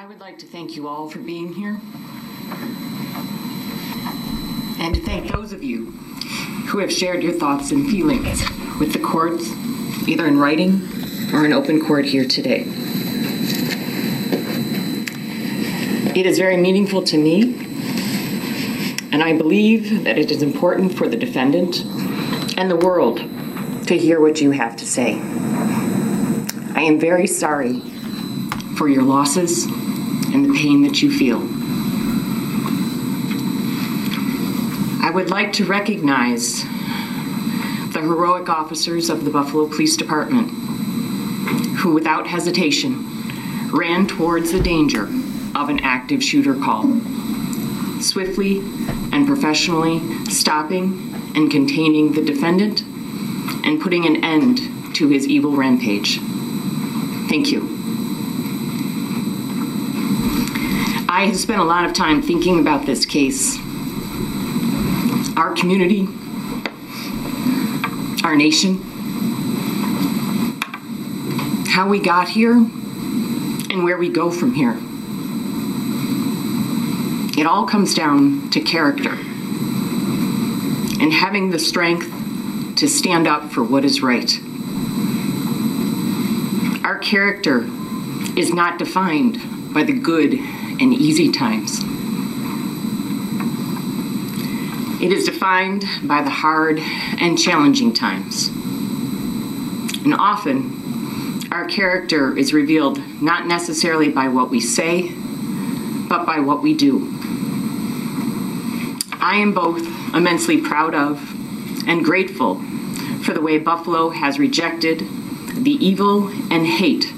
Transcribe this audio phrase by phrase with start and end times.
[0.00, 1.78] I would like to thank you all for being here.
[4.78, 5.90] And to thank those of you
[6.68, 8.40] who have shared your thoughts and feelings
[8.80, 9.52] with the courts,
[10.08, 10.88] either in writing
[11.34, 12.64] or in open court here today.
[16.18, 17.52] It is very meaningful to me,
[19.12, 21.84] and I believe that it is important for the defendant
[22.56, 23.18] and the world
[23.86, 25.20] to hear what you have to say.
[26.74, 27.80] I am very sorry
[28.78, 29.66] for your losses
[30.34, 31.40] and the pain that you feel.
[35.02, 36.62] I would like to recognize
[37.92, 40.50] the heroic officers of the Buffalo Police Department
[41.78, 43.06] who, without hesitation,
[43.72, 45.04] ran towards the danger
[45.54, 46.84] of an active shooter call,
[48.00, 48.58] swiftly
[49.12, 52.82] and professionally stopping and containing the defendant
[53.64, 54.60] and putting an end
[54.94, 56.18] to his evil rampage.
[57.28, 57.69] Thank you.
[61.12, 63.58] I have spent a lot of time thinking about this case,
[65.36, 66.06] our community,
[68.22, 68.76] our nation,
[71.66, 74.78] how we got here, and where we go from here.
[77.36, 79.10] It all comes down to character
[81.00, 82.06] and having the strength
[82.76, 84.32] to stand up for what is right.
[86.84, 87.64] Our character
[88.38, 90.38] is not defined by the good
[90.80, 91.80] and easy times.
[95.02, 98.48] It is defined by the hard and challenging times.
[100.04, 105.12] And often, our character is revealed not necessarily by what we say,
[106.08, 107.08] but by what we do.
[109.20, 111.18] I am both immensely proud of
[111.88, 112.60] and grateful
[113.22, 115.00] for the way Buffalo has rejected
[115.54, 117.12] the evil and hate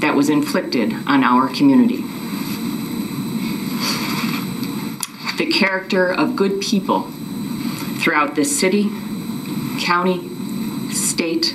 [0.00, 2.04] that was inflicted on our community.
[5.44, 7.02] The character of good people
[8.00, 8.88] throughout this city,
[9.78, 10.26] county,
[10.90, 11.54] state,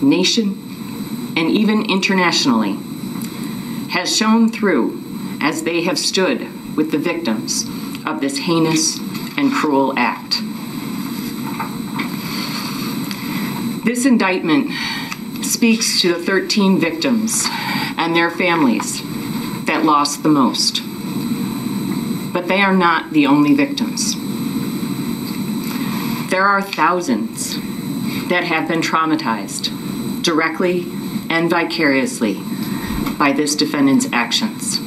[0.00, 2.74] nation, and even internationally
[3.90, 5.02] has shown through
[5.40, 7.64] as they have stood with the victims
[8.06, 9.00] of this heinous
[9.36, 10.36] and cruel act.
[13.84, 14.70] This indictment
[15.44, 17.44] speaks to the 13 victims
[17.98, 19.02] and their families
[19.64, 20.80] that lost the most.
[22.36, 24.14] But they are not the only victims.
[26.28, 27.54] There are thousands
[28.28, 30.82] that have been traumatized directly
[31.30, 32.34] and vicariously
[33.18, 34.78] by this defendant's actions.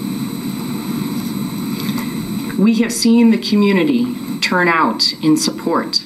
[2.59, 6.03] We have seen the community turn out in support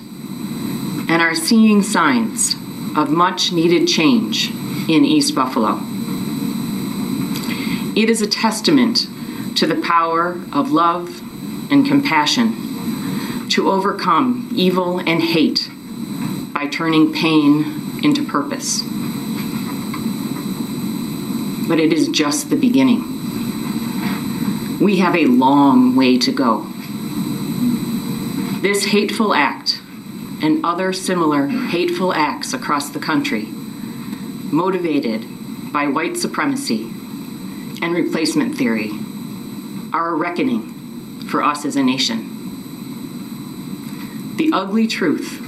[1.09, 2.53] and are seeing signs
[2.95, 4.49] of much needed change
[4.87, 5.81] in East Buffalo.
[7.97, 9.09] It is a testament
[9.57, 11.21] to the power of love
[11.73, 15.69] and compassion to overcome evil and hate
[16.53, 18.83] by turning pain into purpose.
[21.67, 23.01] But it is just the beginning.
[24.79, 26.67] We have a long way to go.
[28.61, 29.81] This hateful act
[30.43, 33.45] and other similar hateful acts across the country,
[34.51, 35.25] motivated
[35.73, 36.83] by white supremacy
[37.81, 38.91] and replacement theory,
[39.91, 40.72] are a reckoning
[41.33, 42.29] for us as a nation.
[44.35, 45.41] The ugly truth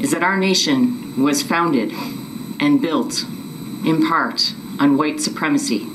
[0.00, 1.92] is that our nation was founded
[2.60, 3.24] and built
[3.84, 5.88] in part on white supremacy,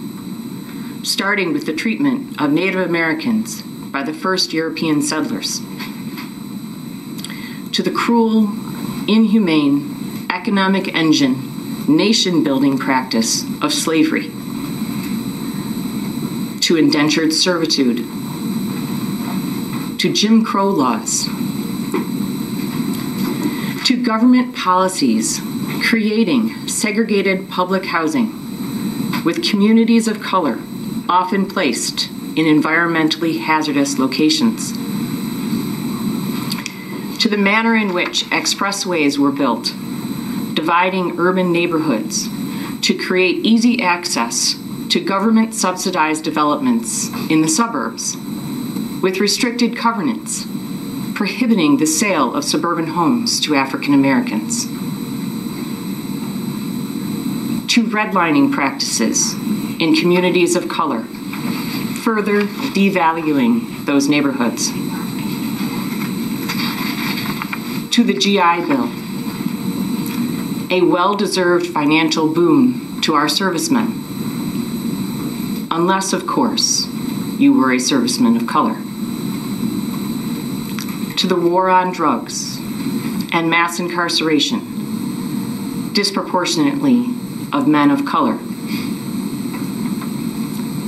[1.03, 5.61] starting with the treatment of Native Americans by the first European settlers
[7.71, 8.49] to the cruel,
[9.07, 14.29] inhumane, economic engine, nation building practice of slavery,
[16.59, 18.05] to indentured servitude,
[20.01, 21.25] to Jim Crow laws,
[23.85, 25.39] to government policies
[25.83, 28.31] creating segregated public housing
[29.23, 30.57] with communities of color
[31.07, 34.71] often placed in environmentally hazardous locations
[37.21, 39.65] to the manner in which expressways were built,
[40.55, 42.27] dividing urban neighborhoods
[42.81, 44.55] to create easy access
[44.89, 48.17] to government subsidized developments in the suburbs,
[49.01, 50.45] with restricted covenants
[51.15, 54.65] prohibiting the sale of suburban homes to African Americans.
[57.67, 59.33] To redlining practices
[59.79, 61.03] in communities of color,
[62.03, 62.41] further
[62.73, 64.71] devaluing those neighborhoods
[67.91, 68.89] to the GI Bill,
[70.71, 73.97] a well deserved financial boon to our servicemen.
[75.69, 76.87] Unless, of course,
[77.37, 78.77] you were a serviceman of color.
[81.21, 82.57] To the war on drugs
[83.31, 87.05] and mass incarceration, disproportionately
[87.53, 88.39] of men of color.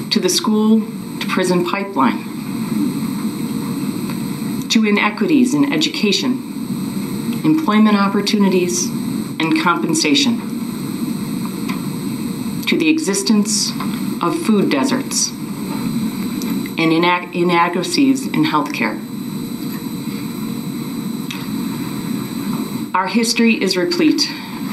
[0.09, 0.81] To the school
[1.19, 2.23] to prison pipeline.
[4.69, 6.31] To inequities in education,
[7.45, 10.39] employment opportunities, and compensation.
[12.65, 13.69] To the existence
[14.19, 19.12] of food deserts and inadequacies in healthcare.
[22.93, 24.29] Our history is replete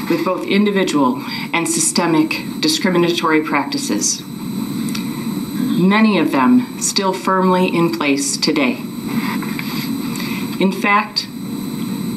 [0.07, 1.23] with both individual
[1.53, 8.73] and systemic discriminatory practices, many of them still firmly in place today.
[10.59, 11.27] In fact,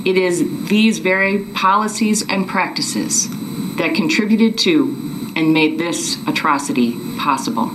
[0.05, 3.31] it is these very policies and practices
[3.77, 4.95] that contributed to
[5.35, 7.69] and made this atrocity possible.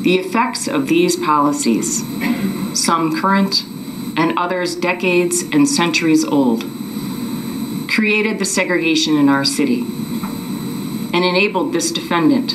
[0.00, 2.02] The effects of these policies,
[2.74, 3.62] some current
[4.16, 6.64] and others decades and centuries old,
[7.88, 9.80] created the segregation in our city
[11.12, 12.50] and enabled this defendant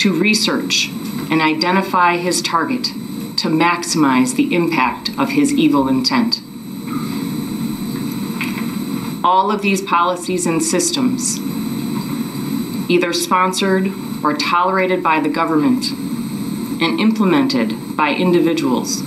[0.00, 0.88] to research
[1.30, 2.84] and identify his target
[3.36, 6.40] to maximize the impact of his evil intent.
[9.24, 11.38] All of these policies and systems,
[12.90, 13.92] either sponsored
[14.24, 15.90] or tolerated by the government
[16.80, 19.02] and implemented by individuals,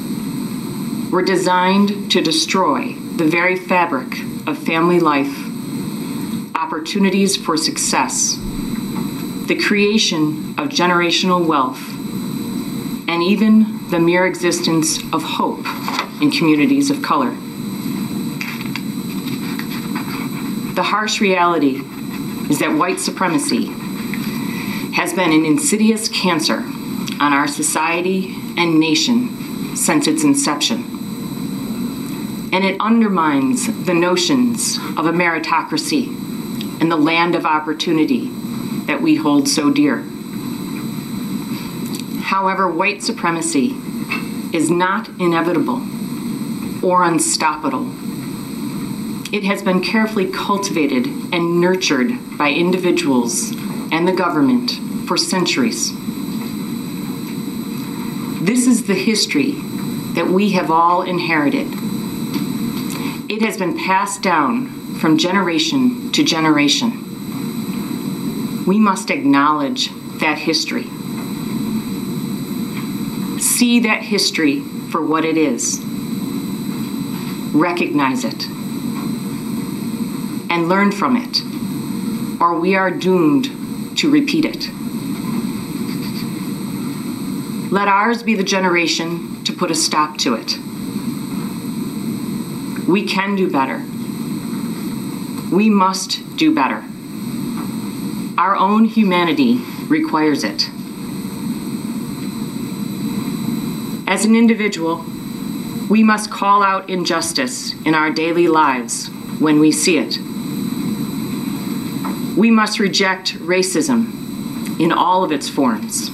[1.11, 4.07] were designed to destroy the very fabric
[4.47, 5.35] of family life,
[6.55, 8.37] opportunities for success,
[9.47, 11.81] the creation of generational wealth,
[13.09, 15.65] and even the mere existence of hope
[16.21, 17.31] in communities of color.
[20.75, 21.81] The harsh reality
[22.49, 23.65] is that white supremacy
[24.93, 26.59] has been an insidious cancer
[27.19, 30.90] on our society and nation since its inception
[32.51, 36.07] and it undermines the notions of a meritocracy
[36.81, 38.27] and the land of opportunity
[38.87, 40.03] that we hold so dear.
[42.23, 43.75] However, white supremacy
[44.53, 45.81] is not inevitable
[46.83, 47.89] or unstoppable.
[49.33, 53.51] It has been carefully cultivated and nurtured by individuals
[53.91, 54.71] and the government
[55.07, 55.91] for centuries.
[58.41, 59.51] This is the history
[60.15, 61.67] that we have all inherited
[63.31, 66.91] it has been passed down from generation to generation.
[68.65, 69.89] We must acknowledge
[70.19, 70.83] that history.
[73.39, 74.59] See that history
[74.91, 75.79] for what it is.
[77.53, 78.43] Recognize it.
[80.51, 81.41] And learn from it,
[82.41, 84.67] or we are doomed to repeat it.
[87.71, 90.57] Let ours be the generation to put a stop to it.
[92.87, 93.83] We can do better.
[95.55, 96.83] We must do better.
[98.37, 99.57] Our own humanity
[99.87, 100.69] requires it.
[104.07, 105.05] As an individual,
[105.89, 109.07] we must call out injustice in our daily lives
[109.39, 110.17] when we see it.
[112.37, 116.09] We must reject racism in all of its forms.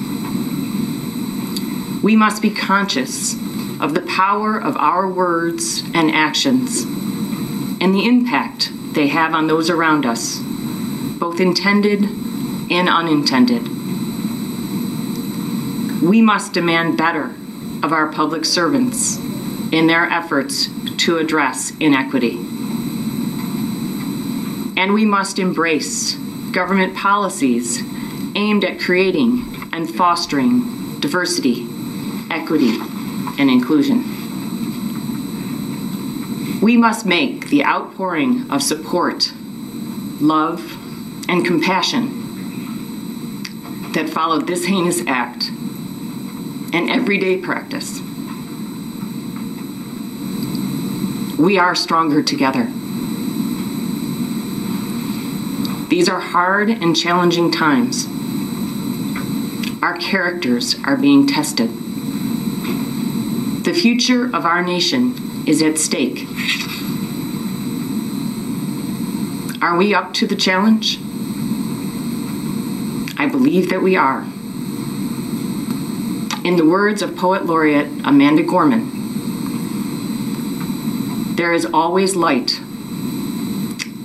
[2.02, 3.34] We must be conscious
[3.80, 6.82] of the power of our words and actions
[7.80, 10.38] and the impact they have on those around us,
[11.18, 13.62] both intended and unintended.
[16.02, 17.34] We must demand better
[17.82, 19.18] of our public servants
[19.70, 20.68] in their efforts
[20.98, 22.36] to address inequity.
[24.76, 26.14] And we must embrace
[26.52, 27.82] government policies
[28.34, 31.66] aimed at creating and fostering diversity,
[32.30, 32.78] equity,
[33.38, 34.02] and inclusion.
[36.60, 39.32] We must make the outpouring of support,
[40.20, 40.60] love,
[41.28, 42.18] and compassion
[43.92, 45.50] that followed this heinous act
[46.72, 48.00] an everyday practice.
[51.38, 52.64] We are stronger together.
[55.88, 58.06] These are hard and challenging times.
[59.82, 61.70] Our characters are being tested.
[63.68, 66.26] The future of our nation is at stake.
[69.60, 70.96] Are we up to the challenge?
[73.20, 74.22] I believe that we are.
[76.46, 78.88] In the words of Poet Laureate Amanda Gorman,
[81.36, 82.62] there is always light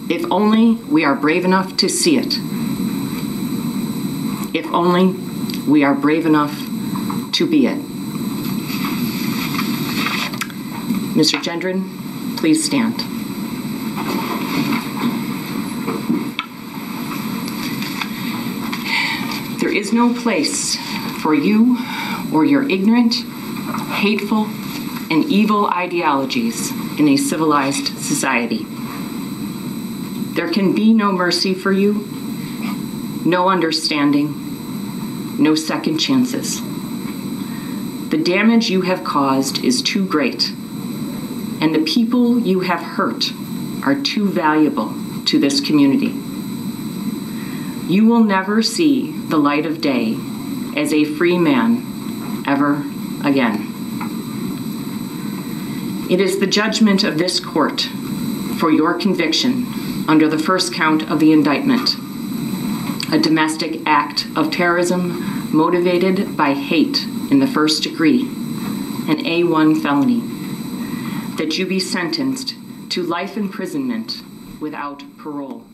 [0.09, 2.33] if only we are brave enough to see it.
[4.53, 5.13] If only
[5.65, 6.53] we are brave enough
[7.31, 7.92] to be it.
[11.13, 11.39] Mr.
[11.43, 12.99] Gendron, please stand.
[19.59, 20.75] There is no place
[21.21, 21.77] for you
[22.33, 23.13] or your ignorant,
[23.93, 24.45] hateful,
[25.11, 28.65] and evil ideologies in a civilized society.
[30.33, 32.07] There can be no mercy for you,
[33.23, 34.33] no understanding,
[35.41, 36.59] no second chances.
[38.09, 40.51] The damage you have caused is too great,
[41.63, 43.31] and the people you have hurt
[43.85, 44.93] are too valuable
[45.23, 46.13] to this community.
[47.87, 50.17] You will never see the light of day
[50.75, 52.83] as a free man ever
[53.23, 53.71] again.
[56.11, 57.83] It is the judgment of this court
[58.59, 59.65] for your conviction
[60.09, 61.95] under the first count of the indictment
[63.13, 70.32] a domestic act of terrorism motivated by hate in the first degree, an A1 felony,
[71.37, 72.55] that you be sentenced
[72.89, 74.21] to life imprisonment
[74.59, 75.65] without parole.